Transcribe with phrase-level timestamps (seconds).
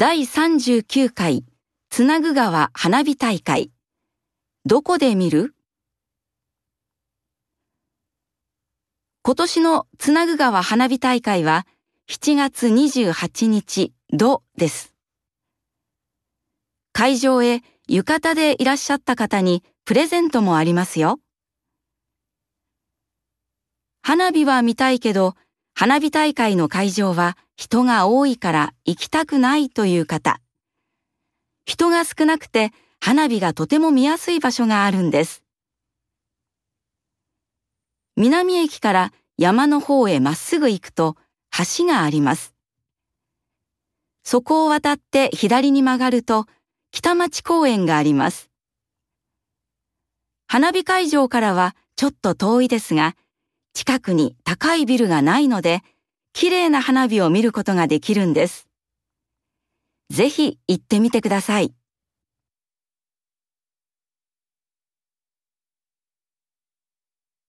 [0.00, 1.44] 第39回
[1.90, 3.72] つなぐ川花火大会
[4.64, 5.56] どこで見る？
[9.24, 11.66] 今年のつなぐ川花火大会は
[12.08, 14.94] 7月28日土です？
[16.92, 21.18] 会場へ浴衣でいらっしゃった方にプレゼントもありますよ。
[24.02, 25.34] 花火は見たいけど、
[25.80, 30.40] 花火大会の会場は人が多いから行きたくないという方。
[31.66, 35.44] 人が少なくて花火がとても見やすい場所があるんです。
[38.16, 41.14] 南駅から山の方へまっすぐ行くと
[41.76, 42.54] 橋があります。
[44.24, 46.46] そこを渡って左に曲がると
[46.90, 48.50] 北町公園があります。
[50.48, 53.14] 花火会場からはちょっと遠いですが、
[53.74, 55.82] 近くに高いビルがないので、
[56.32, 58.68] 綺麗な花火を見ることができるんです。
[60.10, 61.74] ぜひ行ってみてください。